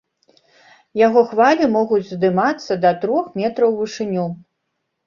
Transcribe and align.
Яго 1.07 1.23
хвалі 1.33 1.69
могуць 1.77 2.01
уздымацца 2.09 2.81
да 2.87 2.97
трох 3.05 3.25
метраў 3.43 3.69
у 3.79 3.81
вышыню. 3.85 4.27